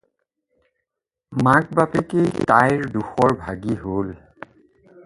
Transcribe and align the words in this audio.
মাক-বাপেকেই 1.49 2.31
তাইৰ 2.53 2.89
দোষৰ 2.97 3.39
ভাগী 3.45 3.79
হ'ল। 3.85 4.13